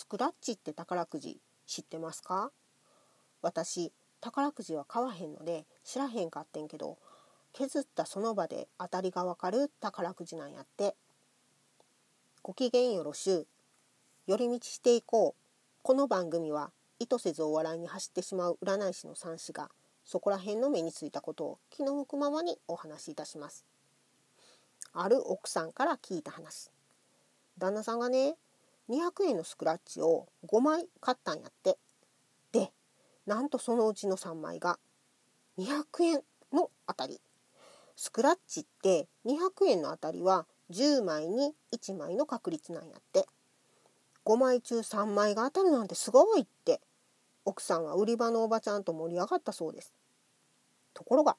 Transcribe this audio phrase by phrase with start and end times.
[0.00, 2.50] スクラッチって宝くじ知ってますか？
[3.42, 3.92] 私
[4.22, 6.96] 宝くじは買わへんので知らへんかってんけど
[7.52, 10.96] 削ったその場で当たりがわかる宝くじなんやって。
[12.42, 13.46] ご機嫌よろしゅう。
[14.26, 15.42] 寄り道していこう。
[15.82, 19.68] この番組は意図せずお笑いに走ってしまう占い師の三子が
[20.06, 23.66] そこら辺の目についたことを気の向くままにお話しいたします。
[24.94, 26.70] ある奥さんから聞いた話。
[27.58, 28.36] 旦那さんがね
[28.90, 31.78] 200円のスクラッチを5枚買ったんやって。
[32.52, 32.72] で
[33.26, 34.78] なんとそのうちの3枚が
[35.58, 37.20] 200円の当たり。
[37.96, 43.26] スクラッチって200円の当たりは10枚に1枚の確率なんやって。
[44.24, 46.80] 5枚中3枚が当たるなんてすごいって
[47.44, 49.94] 奥さんは売り場のおばちゃんと盛り上がったそうです。
[50.94, 51.36] ところが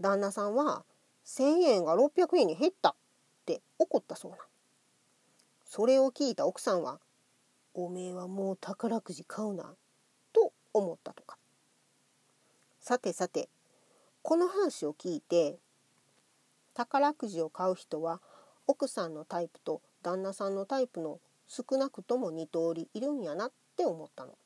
[0.00, 0.84] 旦那さんは
[1.24, 2.94] 1,000円が600円に減ったっ
[3.46, 4.38] て怒ったそうな
[5.70, 7.00] それを聞いた奥さんは
[7.74, 9.76] 「おめえはもう宝くじ買うな」
[10.34, 11.38] と思ったとか
[12.80, 13.48] さてさて
[14.22, 15.60] この話を聞いて
[16.74, 18.20] 宝くじを買う人は
[18.66, 24.36] 奥さんのタイプと旦那さんのタイプの少なくとも2通りいるんやなって思ったの。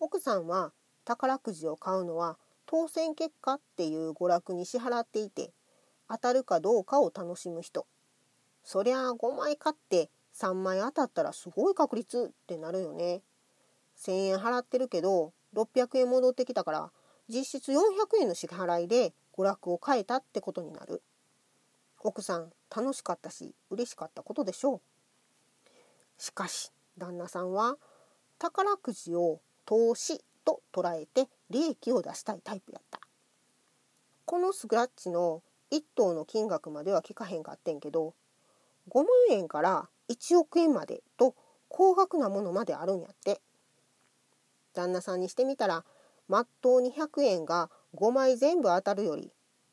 [0.00, 0.72] 奥さんは
[1.04, 5.52] 宝くじを買うのは当選結果っていう娯楽に支払っていて
[6.08, 7.86] 当たるかどうかを楽しむ人
[8.64, 13.22] そりゃあ5枚買って3枚当たったらすごい確率ってなるよね。
[13.98, 16.90] 1,000円払ってるけど600円戻ってきたから
[17.28, 17.76] 実質400
[18.20, 21.02] 円の支払いで娯楽を変えたってことになる。
[22.04, 24.80] 奥さん楽しかったし嬉しかったことでしょう。
[26.18, 27.76] しかし旦那さんは
[28.38, 33.00] 宝くじを投資と捉えて利益を出したいタイプやった。
[34.24, 38.14] このスクラッチの1等の金額までは聞かへんかってんけど
[38.90, 41.34] 5万円から1億円までと
[41.68, 43.40] 高額なものまであるんやって
[44.74, 45.84] 旦那さんにしてみたら
[46.28, 49.32] まっとうに100円が5枚全部当たるより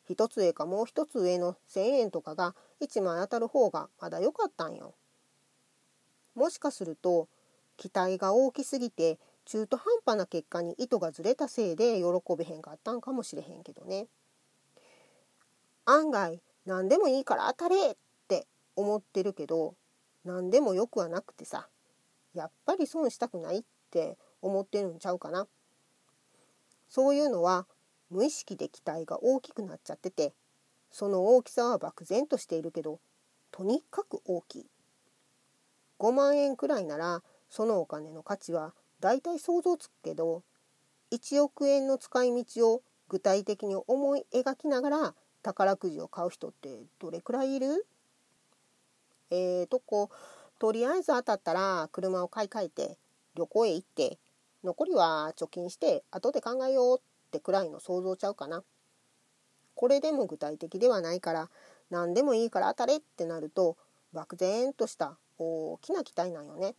[0.09, 4.95] 1つ上かもう1つ上の1,000円とかが1枚当たる方がまだ良かったんよ。
[6.35, 7.28] もしかすると
[7.78, 14.07] 期待が大きすぎて中途半端な結果に意図がずれたせいで喜べへんかったんかもしれへんけどね。
[15.85, 17.97] 案外何でもいいから当たれ
[18.79, 19.75] 思ってるけど
[20.23, 21.67] 何でもよくはなくてさ
[22.34, 25.47] やっぱり損したくないって思ってるんちゃうかな。
[26.88, 27.68] そういうのは
[28.09, 30.34] 無意識で期待が大きくなっちゃってて
[30.91, 33.00] その大きさは漠然としているけど
[33.51, 34.66] とにかく大きい。
[36.00, 40.44] 5万円くらいならそのお金の価値はだいたい想像つくけど
[41.12, 46.69] 1億円の使い道を具体的に思い描きながら宝くじを買う人って
[47.00, 47.85] どれくらいいる？
[49.31, 50.09] えーとこ
[50.59, 52.97] とりあえず当たったら車を買い替えて
[53.35, 54.17] 旅行へ行って
[54.63, 57.01] 残りは貯金して後で考えようっ
[57.31, 58.63] てくらいの想像ちゃうかな。
[59.75, 61.50] これでも具体的ではないから
[61.89, 63.78] 何でもいいから当たれってなると
[64.12, 66.75] 漠然とした大きな期待なんよね。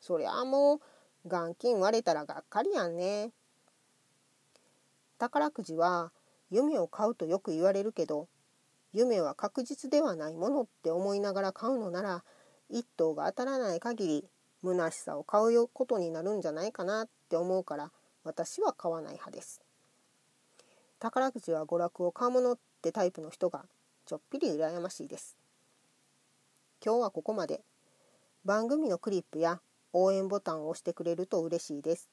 [0.00, 0.80] そりゃあもう
[1.28, 3.32] 元金割れたらがっかりやんね。
[5.18, 6.12] 宝くじは
[6.50, 8.28] 夢を買うとよく言われるけど
[8.94, 12.24] 夢は確実ではないものって思いながら買うのなら
[12.70, 14.24] 一等が当たらない限り
[14.62, 17.90] 虚しさを買うことになるんじゃないかなって思うから
[18.22, 19.60] 私は買わない派です。
[21.00, 23.66] 宝くじは娯楽を買うものってタイプの人が
[24.06, 25.36] ちょっぴり羨ましいです。
[26.82, 27.62] 今日はここまで。
[28.44, 29.60] 番組のクリップや
[29.92, 32.10] 応援ボタンを押してくれると嬉しいです。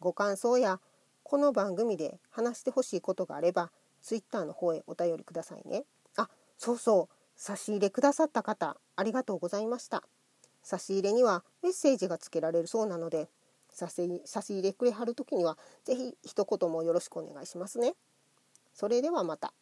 [0.00, 0.80] ご感想や
[1.22, 3.70] この番組で話してほしいことがあれば
[4.04, 5.84] Twitter の方へお便りくださいね。
[6.16, 6.28] あ、
[6.58, 10.04] そうそう、差し入れくださった方ありがとうございました。
[10.62, 13.28] 差し入れにはメッセージがつけられるそうなので
[13.70, 17.94] 差し入れくれはる時には是非一言もよろしくお願いしますね。
[18.72, 19.52] それではまた。